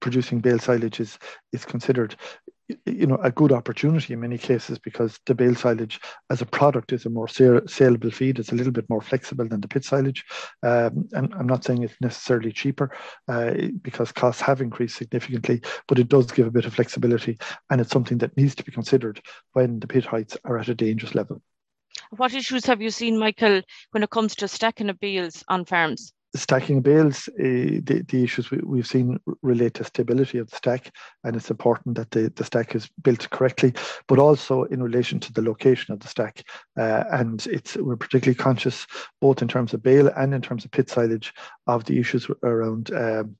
producing 0.00 0.40
bale 0.40 0.58
silage 0.58 1.00
is 1.00 1.18
is 1.52 1.64
considered 1.64 2.16
you 2.84 3.06
know 3.06 3.18
a 3.22 3.30
good 3.30 3.52
opportunity 3.52 4.12
in 4.12 4.20
many 4.20 4.36
cases 4.36 4.78
because 4.78 5.18
the 5.26 5.34
bale 5.34 5.54
silage 5.54 6.00
as 6.28 6.42
a 6.42 6.46
product 6.46 6.92
is 6.92 7.06
a 7.06 7.10
more 7.10 7.28
saleable 7.28 8.10
feed. 8.10 8.38
It's 8.38 8.52
a 8.52 8.54
little 8.54 8.72
bit 8.72 8.88
more 8.90 9.00
flexible 9.00 9.48
than 9.48 9.60
the 9.60 9.68
pit 9.68 9.84
silage 9.84 10.24
um, 10.62 11.08
and 11.12 11.32
i'm 11.34 11.46
not 11.46 11.64
saying 11.64 11.82
it's 11.82 11.94
necessarily 12.00 12.52
cheaper 12.52 12.90
uh, 13.28 13.54
because 13.82 14.12
costs 14.12 14.42
have 14.42 14.60
increased 14.60 14.96
significantly 14.96 15.62
but 15.86 15.98
it 15.98 16.08
does 16.08 16.30
give 16.30 16.46
a 16.46 16.50
bit 16.50 16.66
of 16.66 16.74
flexibility 16.74 17.38
and 17.70 17.80
it's 17.80 17.90
something 17.90 18.18
that 18.18 18.36
needs 18.36 18.54
to 18.54 18.64
be 18.64 18.72
considered 18.72 19.20
when 19.52 19.80
the 19.80 19.86
pit 19.86 20.04
heights 20.04 20.36
are 20.44 20.58
at 20.58 20.68
a 20.68 20.74
dangerous 20.74 21.14
level. 21.14 21.40
What 22.10 22.34
issues 22.34 22.66
have 22.66 22.82
you 22.82 22.90
seen 22.90 23.18
michael 23.18 23.62
when 23.92 24.02
it 24.02 24.10
comes 24.10 24.34
to 24.36 24.48
stacking 24.48 24.90
of 24.90 25.00
bales 25.00 25.42
on 25.48 25.64
farms 25.64 26.12
stacking 26.34 26.82
bales, 26.82 27.28
uh, 27.28 27.80
the, 27.82 28.04
the 28.08 28.22
issues 28.22 28.50
we, 28.50 28.78
have 28.78 28.86
seen 28.86 29.18
relate 29.42 29.74
to 29.74 29.84
stability 29.84 30.38
of 30.38 30.50
the 30.50 30.56
stack, 30.56 30.94
and 31.24 31.34
it's 31.34 31.50
important 31.50 31.96
that 31.96 32.10
the, 32.10 32.32
the 32.36 32.44
stack 32.44 32.74
is 32.74 32.88
built 33.02 33.28
correctly, 33.30 33.72
but 34.06 34.18
also 34.18 34.64
in 34.64 34.82
relation 34.82 35.18
to 35.20 35.32
the 35.32 35.42
location 35.42 35.92
of 35.92 36.00
the 36.00 36.08
stack. 36.08 36.42
Uh, 36.78 37.04
and 37.12 37.46
it's 37.46 37.76
we're 37.76 37.96
particularly 37.96 38.36
conscious, 38.36 38.86
both 39.20 39.42
in 39.42 39.48
terms 39.48 39.72
of 39.72 39.82
bale 39.82 40.08
and 40.16 40.34
in 40.34 40.42
terms 40.42 40.64
of 40.64 40.70
pit 40.70 40.90
silage, 40.90 41.32
of 41.66 41.84
the 41.84 41.98
issues 41.98 42.28
around 42.42 42.92
um, 42.92 43.36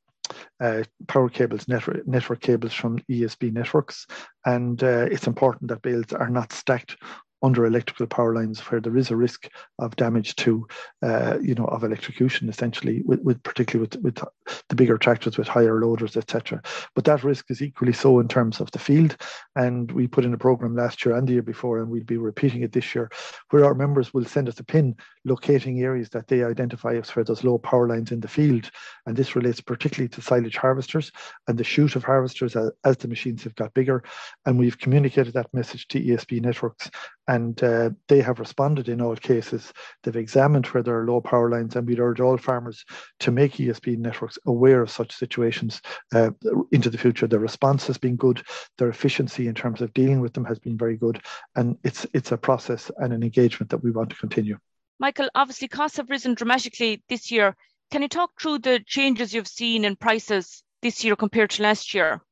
uh, 0.60 0.82
power 1.06 1.28
cables, 1.28 1.68
network, 1.68 2.06
network 2.06 2.40
cables 2.40 2.72
from 2.72 2.98
ESB 3.10 3.52
networks. 3.52 4.06
And 4.44 4.82
uh, 4.82 5.06
it's 5.10 5.26
important 5.26 5.68
that 5.68 5.82
bales 5.82 6.12
are 6.12 6.30
not 6.30 6.52
stacked 6.52 6.96
under 7.42 7.64
electrical 7.64 8.06
power 8.06 8.34
lines 8.34 8.60
where 8.60 8.80
there 8.80 8.96
is 8.96 9.10
a 9.10 9.16
risk 9.16 9.48
of 9.78 9.94
damage 9.96 10.34
to, 10.36 10.66
uh, 11.02 11.38
you 11.40 11.54
know, 11.54 11.66
of 11.66 11.84
electrocution 11.84 12.48
essentially, 12.48 13.02
with, 13.04 13.20
with 13.22 13.42
particularly 13.42 13.88
with, 13.88 14.02
with 14.02 14.24
the 14.68 14.74
bigger 14.74 14.98
tractors 14.98 15.38
with 15.38 15.46
higher 15.46 15.80
loaders, 15.80 16.16
etc. 16.16 16.60
But 16.94 17.04
that 17.04 17.24
risk 17.24 17.50
is 17.50 17.62
equally 17.62 17.92
so 17.92 18.18
in 18.18 18.28
terms 18.28 18.60
of 18.60 18.70
the 18.72 18.78
field. 18.78 19.16
And 19.54 19.90
we 19.92 20.06
put 20.06 20.24
in 20.24 20.34
a 20.34 20.38
program 20.38 20.74
last 20.74 21.04
year 21.04 21.16
and 21.16 21.28
the 21.28 21.34
year 21.34 21.42
before, 21.42 21.78
and 21.78 21.90
we'll 21.90 22.04
be 22.04 22.16
repeating 22.16 22.62
it 22.62 22.72
this 22.72 22.94
year, 22.94 23.10
where 23.50 23.64
our 23.64 23.74
members 23.74 24.12
will 24.12 24.24
send 24.24 24.48
us 24.48 24.58
a 24.58 24.64
pin 24.64 24.96
locating 25.24 25.80
areas 25.82 26.08
that 26.10 26.26
they 26.26 26.42
identify 26.42 26.94
as 26.94 27.14
where 27.14 27.24
there's 27.24 27.44
low 27.44 27.58
power 27.58 27.86
lines 27.88 28.10
in 28.10 28.20
the 28.20 28.28
field. 28.28 28.70
And 29.06 29.16
this 29.16 29.36
relates 29.36 29.60
particularly 29.60 30.08
to 30.10 30.22
silage 30.22 30.56
harvesters 30.56 31.12
and 31.46 31.56
the 31.56 31.64
chute 31.64 31.96
of 31.96 32.04
harvesters 32.04 32.56
as, 32.56 32.70
as 32.84 32.96
the 32.96 33.08
machines 33.08 33.44
have 33.44 33.54
got 33.54 33.74
bigger. 33.74 34.02
And 34.46 34.58
we've 34.58 34.78
communicated 34.78 35.34
that 35.34 35.52
message 35.54 35.86
to 35.88 36.00
ESB 36.00 36.40
networks 36.42 36.90
and 37.28 37.62
uh, 37.62 37.90
they 38.08 38.20
have 38.20 38.40
responded 38.40 38.88
in 38.88 39.00
all 39.00 39.14
cases. 39.14 39.72
They've 40.02 40.16
examined 40.16 40.66
where 40.66 40.82
there 40.82 40.98
are 40.98 41.06
low 41.06 41.20
power 41.20 41.50
lines, 41.50 41.76
and 41.76 41.86
we'd 41.86 42.00
urge 42.00 42.20
all 42.20 42.38
farmers 42.38 42.84
to 43.20 43.30
make 43.30 43.52
ESB 43.54 43.98
networks 43.98 44.38
aware 44.46 44.80
of 44.80 44.90
such 44.90 45.14
situations 45.14 45.80
uh, 46.14 46.30
into 46.72 46.90
the 46.90 46.98
future. 46.98 47.26
Their 47.26 47.38
response 47.38 47.86
has 47.86 47.98
been 47.98 48.16
good, 48.16 48.42
their 48.78 48.88
efficiency 48.88 49.46
in 49.46 49.54
terms 49.54 49.82
of 49.82 49.92
dealing 49.92 50.20
with 50.20 50.32
them 50.32 50.46
has 50.46 50.58
been 50.58 50.78
very 50.78 50.96
good, 50.96 51.20
and 51.54 51.76
it's 51.84 52.06
it's 52.14 52.32
a 52.32 52.38
process 52.38 52.90
and 52.96 53.12
an 53.12 53.22
engagement 53.22 53.70
that 53.70 53.84
we 53.84 53.90
want 53.90 54.10
to 54.10 54.16
continue. 54.16 54.58
Michael, 54.98 55.28
obviously 55.34 55.68
costs 55.68 55.98
have 55.98 56.10
risen 56.10 56.34
dramatically 56.34 57.02
this 57.08 57.30
year. 57.30 57.54
Can 57.90 58.02
you 58.02 58.08
talk 58.08 58.40
through 58.40 58.58
the 58.60 58.80
changes 58.86 59.32
you've 59.32 59.46
seen 59.48 59.84
in 59.84 59.96
prices 59.96 60.62
this 60.82 61.04
year 61.04 61.14
compared 61.14 61.50
to 61.50 61.62
last 61.62 61.94
year? 61.94 62.22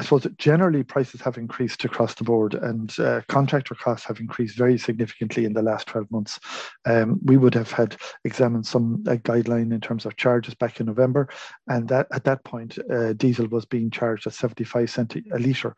I 0.00 0.02
suppose 0.02 0.26
generally 0.38 0.82
prices 0.82 1.20
have 1.20 1.36
increased 1.36 1.84
across 1.84 2.14
the 2.14 2.24
board 2.24 2.54
and 2.54 2.98
uh, 2.98 3.20
contractor 3.28 3.74
costs 3.74 4.06
have 4.06 4.18
increased 4.18 4.56
very 4.56 4.78
significantly 4.78 5.44
in 5.44 5.52
the 5.52 5.60
last 5.60 5.88
12 5.88 6.10
months. 6.10 6.40
Um, 6.86 7.20
we 7.22 7.36
would 7.36 7.52
have 7.52 7.70
had 7.70 7.98
examined 8.24 8.66
some 8.66 9.04
uh, 9.06 9.16
guideline 9.16 9.74
in 9.74 9.80
terms 9.82 10.06
of 10.06 10.16
charges 10.16 10.54
back 10.54 10.80
in 10.80 10.86
November, 10.86 11.28
and 11.68 11.86
that 11.90 12.06
at 12.14 12.24
that 12.24 12.42
point, 12.44 12.78
uh, 12.90 13.12
diesel 13.12 13.46
was 13.48 13.66
being 13.66 13.90
charged 13.90 14.26
at 14.26 14.32
75 14.32 14.88
cent 14.88 15.16
a 15.16 15.38
litre. 15.38 15.74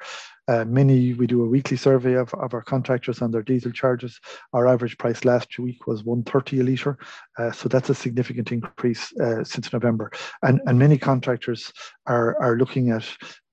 Uh, 0.48 0.64
many, 0.64 1.12
we 1.14 1.26
do 1.26 1.42
a 1.42 1.48
weekly 1.48 1.76
survey 1.76 2.14
of, 2.14 2.32
of 2.34 2.52
our 2.52 2.62
contractors 2.62 3.22
on 3.22 3.30
their 3.30 3.42
diesel 3.42 3.70
charges. 3.70 4.18
Our 4.52 4.66
average 4.66 4.98
price 4.98 5.24
last 5.24 5.58
week 5.58 5.86
was 5.86 6.04
130 6.04 6.60
a 6.60 6.64
litre. 6.64 6.98
Uh, 7.38 7.52
so 7.52 7.68
that's 7.68 7.90
a 7.90 7.94
significant 7.94 8.50
increase 8.50 9.12
uh, 9.18 9.44
since 9.44 9.72
November. 9.72 10.10
And, 10.42 10.60
and 10.66 10.78
many 10.78 10.98
contractors 10.98 11.72
are, 12.06 12.40
are 12.42 12.56
looking 12.56 12.90
at 12.90 13.04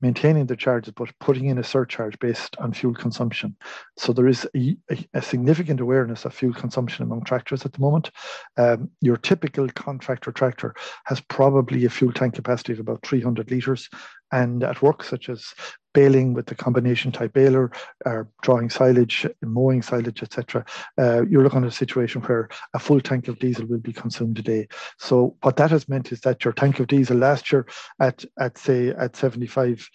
maintaining 0.01 0.45
the 0.45 0.55
charges, 0.55 0.93
but 0.95 1.09
putting 1.19 1.45
in 1.47 1.57
a 1.57 1.63
surcharge 1.63 2.17
based 2.19 2.55
on 2.57 2.73
fuel 2.73 2.93
consumption. 2.93 3.55
So 3.97 4.13
there 4.13 4.27
is 4.27 4.47
a, 4.55 4.77
a 5.13 5.21
significant 5.21 5.81
awareness 5.81 6.25
of 6.25 6.33
fuel 6.33 6.53
consumption 6.53 7.03
among 7.03 7.25
tractors 7.25 7.65
at 7.65 7.73
the 7.73 7.79
moment. 7.79 8.09
Um, 8.57 8.89
your 9.01 9.17
typical 9.17 9.67
contractor 9.69 10.31
tractor 10.31 10.73
has 11.05 11.19
probably 11.21 11.85
a 11.85 11.89
fuel 11.89 12.13
tank 12.13 12.35
capacity 12.35 12.73
of 12.73 12.79
about 12.79 13.05
300 13.05 13.51
litres. 13.51 13.89
And 14.31 14.63
at 14.63 14.81
work 14.81 15.03
such 15.03 15.29
as 15.29 15.53
baling 15.93 16.33
with 16.33 16.45
the 16.45 16.55
combination 16.55 17.11
type 17.11 17.33
baler, 17.33 17.71
or 18.05 18.29
drawing 18.41 18.69
silage, 18.69 19.25
mowing 19.41 19.81
silage, 19.81 20.21
etc., 20.21 20.63
uh, 20.97 21.23
you're 21.27 21.43
looking 21.43 21.63
at 21.63 21.67
a 21.67 21.71
situation 21.71 22.21
where 22.21 22.49
a 22.73 22.79
full 22.79 23.01
tank 23.01 23.27
of 23.27 23.39
diesel 23.39 23.65
will 23.65 23.79
be 23.79 23.93
consumed 23.93 24.37
a 24.39 24.41
day. 24.41 24.67
So 24.97 25.35
what 25.41 25.57
that 25.57 25.71
has 25.71 25.89
meant 25.89 26.11
is 26.11 26.21
that 26.21 26.43
your 26.45 26.53
tank 26.53 26.79
of 26.79 26.87
diesel 26.87 27.17
last 27.17 27.51
year 27.51 27.65
at 27.99 28.23
at 28.39 28.57
say 28.57 28.89
at 28.89 29.15
75 29.15 29.89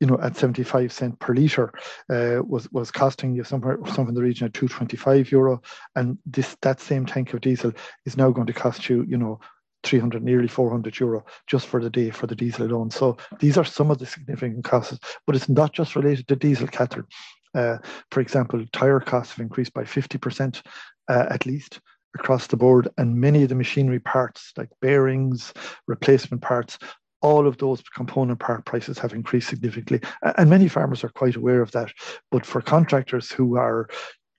you 0.00 0.08
know, 0.08 0.18
at 0.20 0.36
75 0.36 0.92
cent 0.92 1.18
per 1.18 1.34
litre, 1.34 1.72
uh, 2.10 2.42
was 2.44 2.70
was 2.72 2.90
costing 2.90 3.34
you 3.34 3.44
somewhere 3.44 3.78
somewhere 3.86 4.08
in 4.08 4.14
the 4.14 4.22
region 4.22 4.46
of 4.46 4.52
225 4.52 5.30
euro, 5.30 5.62
and 5.94 6.18
this 6.26 6.56
that 6.62 6.80
same 6.80 7.06
tank 7.06 7.32
of 7.32 7.40
diesel 7.40 7.72
is 8.04 8.16
now 8.16 8.30
going 8.30 8.46
to 8.46 8.52
cost 8.52 8.88
you, 8.88 9.04
you 9.08 9.16
know, 9.16 9.40
300, 9.84 10.22
nearly 10.22 10.48
400 10.48 10.98
euro 10.98 11.24
just 11.46 11.66
for 11.66 11.80
the 11.82 11.90
day 11.90 12.10
for 12.10 12.26
the 12.26 12.36
diesel 12.36 12.66
alone. 12.66 12.90
So 12.90 13.16
these 13.40 13.56
are 13.58 13.64
some 13.64 13.90
of 13.90 13.98
the 13.98 14.06
significant 14.06 14.64
costs, 14.64 14.98
but 15.26 15.36
it's 15.36 15.48
not 15.48 15.72
just 15.72 15.96
related 15.96 16.28
to 16.28 16.36
diesel, 16.36 16.66
Catherine. 16.66 17.06
Uh, 17.54 17.78
for 18.10 18.20
example, 18.20 18.64
tire 18.72 19.00
costs 19.00 19.34
have 19.34 19.42
increased 19.42 19.72
by 19.74 19.84
50% 19.84 20.62
uh, 21.08 21.26
at 21.30 21.46
least 21.46 21.80
across 22.16 22.46
the 22.46 22.56
board, 22.56 22.88
and 22.96 23.16
many 23.16 23.42
of 23.42 23.48
the 23.48 23.54
machinery 23.54 23.98
parts, 24.00 24.52
like 24.56 24.68
bearings, 24.80 25.52
replacement 25.86 26.42
parts, 26.42 26.78
all 27.22 27.46
of 27.46 27.56
those 27.58 27.82
component 27.94 28.38
part 28.38 28.64
prices 28.66 28.98
have 28.98 29.14
increased 29.14 29.48
significantly. 29.48 30.00
And 30.36 30.50
many 30.50 30.68
farmers 30.68 31.02
are 31.02 31.08
quite 31.08 31.36
aware 31.36 31.62
of 31.62 31.72
that. 31.72 31.90
But 32.30 32.44
for 32.44 32.60
contractors 32.60 33.32
who 33.32 33.56
are 33.56 33.88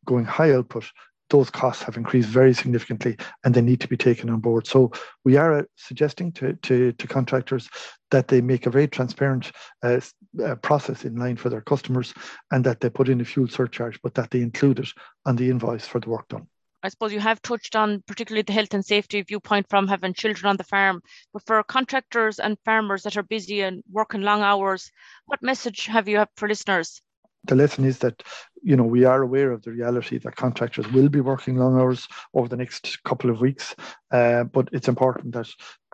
going 0.05 0.25
high 0.25 0.53
output, 0.53 0.85
those 1.29 1.49
costs 1.49 1.83
have 1.83 1.97
increased 1.97 2.29
very 2.29 2.53
significantly 2.53 3.17
and 3.43 3.53
they 3.53 3.61
need 3.61 3.81
to 3.81 3.87
be 3.87 3.97
taken 3.97 4.29
on 4.29 4.39
board. 4.39 4.67
So 4.67 4.91
we 5.23 5.37
are 5.37 5.59
uh, 5.59 5.63
suggesting 5.75 6.31
to, 6.33 6.53
to, 6.53 6.91
to 6.91 7.07
contractors 7.07 7.69
that 8.11 8.27
they 8.27 8.41
make 8.41 8.65
a 8.65 8.69
very 8.69 8.87
transparent 8.87 9.51
uh, 9.83 9.99
uh, 10.43 10.55
process 10.55 11.05
in 11.05 11.15
line 11.15 11.35
for 11.35 11.49
their 11.49 11.61
customers 11.61 12.13
and 12.51 12.63
that 12.65 12.79
they 12.79 12.89
put 12.89 13.09
in 13.09 13.21
a 13.21 13.25
fuel 13.25 13.47
surcharge, 13.47 13.99
but 14.01 14.13
that 14.15 14.31
they 14.31 14.41
include 14.41 14.79
it 14.79 14.89
on 15.25 15.35
the 15.35 15.49
invoice 15.49 15.87
for 15.87 15.99
the 15.99 16.09
work 16.09 16.27
done. 16.27 16.47
I 16.83 16.89
suppose 16.89 17.11
you 17.11 17.19
have 17.19 17.41
touched 17.41 17.75
on 17.75 18.03
particularly 18.05 18.43
the 18.43 18.53
health 18.53 18.75
and 18.75 18.85
safety 18.85 19.23
viewpoint 19.23 19.67
from 19.69 19.87
having 19.87 20.13
children 20.13 20.47
on 20.47 20.57
the 20.57 20.63
farm. 20.63 21.01
But 21.33 21.43
for 21.47 21.63
contractors 21.63 22.37
and 22.37 22.59
farmers 22.63 23.01
that 23.03 23.17
are 23.17 23.23
busy 23.23 23.61
and 23.61 23.83
working 23.91 24.21
long 24.21 24.43
hours, 24.43 24.91
what 25.25 25.41
message 25.41 25.87
have 25.87 26.07
you 26.07 26.23
for 26.35 26.47
listeners? 26.47 27.01
the 27.45 27.55
lesson 27.55 27.85
is 27.85 27.99
that 27.99 28.23
you 28.65 28.75
know 28.75 28.83
we 28.83 29.05
are 29.05 29.21
aware 29.21 29.51
of 29.51 29.61
the 29.61 29.71
reality 29.71 30.17
that 30.17 30.35
contractors 30.35 30.91
will 30.91 31.09
be 31.09 31.21
working 31.21 31.55
long 31.55 31.79
hours 31.79 32.07
over 32.33 32.49
the 32.49 32.57
next 32.57 33.03
couple 33.03 33.29
of 33.29 33.39
weeks, 33.39 33.75
uh, 34.11 34.43
but 34.45 34.67
it's 34.71 34.87
important 34.87 35.33
that 35.33 35.47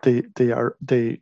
they 0.03 0.23
they 0.35 0.51
are 0.51 0.77
they 0.81 1.19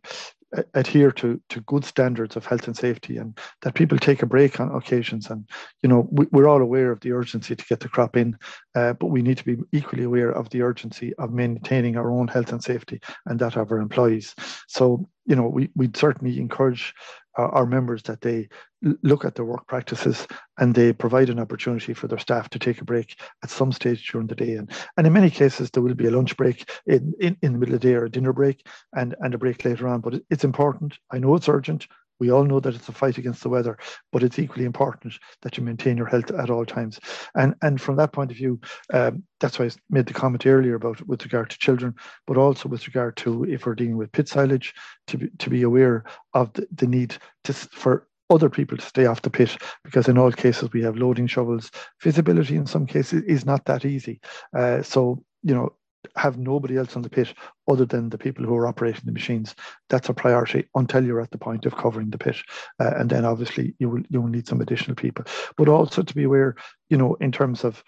adhere 0.73 1.11
to 1.11 1.39
to 1.49 1.61
good 1.61 1.85
standards 1.85 2.35
of 2.35 2.45
health 2.45 2.65
and 2.65 2.75
safety 2.75 3.17
and 3.17 3.37
that 3.61 3.75
people 3.75 3.97
take 3.97 4.23
a 4.23 4.25
break 4.25 4.59
on 4.59 4.73
occasions. 4.75 5.29
And 5.29 5.47
you 5.83 5.89
know 5.89 6.07
we, 6.11 6.25
are 6.33 6.47
all 6.47 6.61
aware 6.61 6.91
of 6.91 6.99
the 7.01 7.11
urgency 7.11 7.55
to 7.55 7.65
get 7.65 7.79
the 7.79 7.89
crop 7.89 8.17
in 8.17 8.37
uh, 8.75 8.93
but 8.93 9.07
we 9.07 9.21
need 9.21 9.37
to 9.37 9.45
be 9.45 9.57
equally 9.71 10.03
aware 10.03 10.31
of 10.31 10.49
the 10.49 10.61
urgency 10.61 11.13
of 11.15 11.31
maintaining 11.31 11.97
our 11.97 12.11
own 12.11 12.27
health 12.27 12.51
and 12.51 12.63
safety 12.63 12.99
and 13.25 13.39
that 13.39 13.57
of 13.57 13.71
our 13.71 13.79
employees. 13.79 14.35
So 14.67 15.07
you 15.25 15.35
know 15.35 15.47
we, 15.47 15.69
we'd 15.75 15.97
certainly 15.97 16.39
encourage 16.39 16.93
our, 17.39 17.49
our 17.55 17.65
members 17.65 18.03
that 18.03 18.21
they 18.21 18.49
look 18.81 19.25
at 19.25 19.35
their 19.35 19.45
work 19.45 19.65
practices 19.67 20.27
and 20.57 20.75
they 20.75 20.91
provide 20.93 21.29
an 21.29 21.39
opportunity 21.39 21.93
for 21.93 22.07
their 22.07 22.17
staff 22.17 22.49
to 22.49 22.59
take 22.59 22.81
a 22.81 22.85
break 22.85 23.19
at 23.43 23.49
some 23.49 23.71
stage 23.71 24.11
during 24.11 24.27
the 24.27 24.35
day. 24.35 24.53
And, 24.53 24.69
and 24.97 25.07
in 25.07 25.13
many 25.13 25.29
cases, 25.29 25.69
there 25.71 25.83
will 25.83 25.95
be 25.95 26.07
a 26.07 26.11
lunch 26.11 26.35
break 26.35 26.69
in, 26.85 27.13
in, 27.19 27.37
in 27.41 27.53
the 27.53 27.59
middle 27.59 27.75
of 27.75 27.81
the 27.81 27.87
day 27.87 27.95
or 27.95 28.05
a 28.05 28.11
dinner 28.11 28.33
break 28.33 28.65
and, 28.93 29.15
and 29.19 29.33
a 29.33 29.37
break 29.37 29.63
later 29.63 29.87
on. 29.87 30.01
But 30.01 30.21
it's 30.29 30.43
important. 30.43 30.97
I 31.11 31.19
know 31.19 31.35
it's 31.35 31.49
urgent. 31.49 31.87
We 32.19 32.31
all 32.31 32.43
know 32.43 32.59
that 32.59 32.75
it's 32.75 32.89
a 32.89 32.93
fight 32.93 33.17
against 33.17 33.43
the 33.43 33.49
weather, 33.49 33.77
but 34.11 34.23
it's 34.23 34.39
equally 34.39 34.65
important 34.65 35.15
that 35.41 35.57
you 35.57 35.63
maintain 35.63 35.97
your 35.97 36.07
health 36.07 36.31
at 36.31 36.49
all 36.49 36.65
times. 36.65 36.99
And 37.35 37.55
and 37.61 37.79
from 37.79 37.95
that 37.97 38.11
point 38.11 38.31
of 38.31 38.37
view, 38.37 38.59
um, 38.93 39.23
that's 39.39 39.59
why 39.59 39.65
I 39.65 39.71
made 39.89 40.05
the 40.05 40.13
comment 40.13 40.45
earlier 40.45 40.75
about 40.75 41.05
with 41.07 41.23
regard 41.23 41.49
to 41.49 41.57
children, 41.57 41.95
but 42.27 42.37
also 42.37 42.69
with 42.69 42.87
regard 42.87 43.17
to 43.17 43.45
if 43.45 43.65
we're 43.65 43.75
dealing 43.75 43.97
with 43.97 44.11
pit 44.11 44.27
silage, 44.27 44.73
to 45.07 45.17
be, 45.17 45.29
to 45.39 45.49
be 45.49 45.63
aware 45.63 46.03
of 46.33 46.51
the, 46.53 46.67
the 46.75 46.87
need 46.87 47.17
to 47.45 47.53
for 47.53 48.07
other 48.29 48.49
people 48.49 48.77
to 48.77 48.85
stay 48.85 49.05
off 49.05 49.23
the 49.23 49.29
pit 49.29 49.57
because 49.83 50.07
in 50.07 50.17
all 50.17 50.31
cases 50.31 50.71
we 50.71 50.83
have 50.83 50.97
loading 50.97 51.27
shovels. 51.27 51.71
Visibility 52.01 52.55
in 52.55 52.65
some 52.65 52.85
cases 52.85 53.23
is 53.23 53.45
not 53.45 53.65
that 53.65 53.85
easy. 53.85 54.19
Uh, 54.55 54.81
so 54.81 55.23
you 55.41 55.53
know 55.53 55.73
have 56.15 56.37
nobody 56.37 56.77
else 56.77 56.95
on 56.95 57.01
the 57.01 57.09
pit 57.09 57.33
other 57.69 57.85
than 57.85 58.09
the 58.09 58.17
people 58.17 58.45
who 58.45 58.55
are 58.55 58.67
operating 58.67 59.03
the 59.05 59.11
machines. 59.11 59.55
That's 59.89 60.09
a 60.09 60.13
priority 60.13 60.67
until 60.75 61.05
you're 61.05 61.21
at 61.21 61.31
the 61.31 61.37
point 61.37 61.65
of 61.65 61.75
covering 61.75 62.09
the 62.09 62.17
pit, 62.17 62.37
uh, 62.79 62.91
and 62.97 63.09
then 63.09 63.25
obviously 63.25 63.75
you 63.79 63.89
will 63.89 64.03
you 64.09 64.21
will 64.21 64.29
need 64.29 64.47
some 64.47 64.61
additional 64.61 64.95
people. 64.95 65.25
But 65.57 65.69
also 65.69 66.01
to 66.01 66.15
be 66.15 66.23
aware, 66.23 66.55
you 66.89 66.97
know, 66.97 67.15
in 67.15 67.31
terms 67.31 67.63
of 67.63 67.83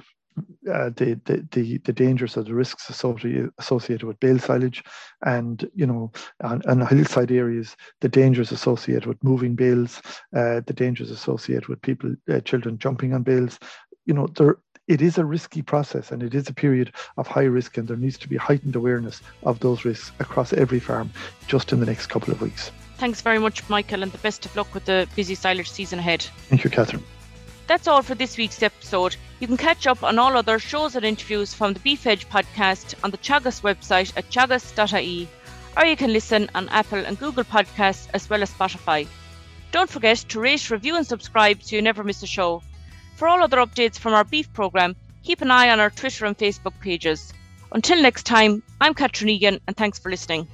uh, 0.71 0.89
the, 0.95 1.19
the, 1.25 1.45
the 1.51 1.77
the 1.79 1.93
dangers 1.93 2.37
or 2.37 2.43
the 2.43 2.53
risks 2.53 2.89
associated 2.89 3.49
associated 3.57 4.05
with 4.05 4.19
bale 4.19 4.39
silage, 4.39 4.83
and 5.25 5.69
you 5.75 5.85
know, 5.85 6.11
on, 6.43 6.61
on 6.67 6.85
hillside 6.87 7.31
areas, 7.31 7.75
the 7.99 8.09
dangers 8.09 8.51
associated 8.51 9.05
with 9.05 9.21
moving 9.23 9.55
bales, 9.55 10.01
uh, 10.35 10.61
the 10.65 10.73
dangers 10.73 11.11
associated 11.11 11.67
with 11.67 11.81
people, 11.81 12.15
uh, 12.31 12.39
children 12.41 12.77
jumping 12.77 13.13
on 13.13 13.23
bales. 13.23 13.59
You 14.05 14.13
know, 14.13 14.27
there 14.27 14.57
it 14.91 15.01
is 15.01 15.17
a 15.17 15.23
risky 15.23 15.61
process 15.61 16.11
and 16.11 16.21
it 16.21 16.35
is 16.35 16.49
a 16.49 16.53
period 16.53 16.91
of 17.15 17.25
high 17.25 17.45
risk, 17.45 17.77
and 17.77 17.87
there 17.87 17.95
needs 17.95 18.17
to 18.17 18.27
be 18.27 18.35
heightened 18.35 18.75
awareness 18.75 19.21
of 19.43 19.61
those 19.61 19.85
risks 19.85 20.11
across 20.19 20.51
every 20.51 20.81
farm 20.81 21.09
just 21.47 21.71
in 21.71 21.79
the 21.79 21.85
next 21.85 22.07
couple 22.07 22.33
of 22.33 22.41
weeks. 22.41 22.71
Thanks 22.97 23.21
very 23.21 23.39
much, 23.39 23.67
Michael, 23.69 24.03
and 24.03 24.11
the 24.11 24.17
best 24.17 24.45
of 24.45 24.53
luck 24.53 24.73
with 24.73 24.83
the 24.83 25.07
busy 25.15 25.33
silage 25.33 25.71
season 25.71 25.97
ahead. 25.99 26.23
Thank 26.49 26.65
you, 26.65 26.69
Catherine. 26.69 27.03
That's 27.67 27.87
all 27.87 28.01
for 28.01 28.15
this 28.15 28.35
week's 28.35 28.61
episode. 28.61 29.15
You 29.39 29.47
can 29.47 29.55
catch 29.55 29.87
up 29.87 30.03
on 30.03 30.19
all 30.19 30.35
other 30.35 30.59
shows 30.59 30.97
and 30.97 31.05
interviews 31.05 31.53
from 31.53 31.71
the 31.71 31.79
Beef 31.79 32.05
Edge 32.05 32.27
podcast 32.27 32.93
on 33.01 33.11
the 33.11 33.17
Teagasc 33.17 33.61
website 33.61 34.11
at 34.17 34.29
teagasc.ie, 34.29 35.29
or 35.77 35.85
you 35.85 35.95
can 35.95 36.11
listen 36.11 36.49
on 36.53 36.67
Apple 36.67 37.05
and 37.05 37.17
Google 37.17 37.45
Podcasts 37.45 38.09
as 38.13 38.29
well 38.29 38.43
as 38.43 38.51
Spotify. 38.51 39.07
Don't 39.71 39.89
forget 39.89 40.17
to 40.17 40.41
rate, 40.41 40.69
review, 40.69 40.97
and 40.97 41.07
subscribe 41.07 41.63
so 41.63 41.77
you 41.77 41.81
never 41.81 42.03
miss 42.03 42.21
a 42.23 42.27
show. 42.27 42.61
For 43.21 43.27
all 43.27 43.43
other 43.43 43.57
updates 43.57 43.99
from 43.99 44.15
our 44.15 44.23
beef 44.23 44.51
programme, 44.51 44.95
keep 45.21 45.41
an 45.41 45.51
eye 45.51 45.69
on 45.69 45.79
our 45.79 45.91
Twitter 45.91 46.25
and 46.25 46.35
Facebook 46.35 46.73
pages. 46.79 47.31
Until 47.71 48.01
next 48.01 48.23
time, 48.23 48.63
I'm 48.81 48.95
Catherine 48.95 49.29
Egan 49.29 49.59
and 49.67 49.77
thanks 49.77 49.99
for 49.99 50.09
listening. 50.09 50.47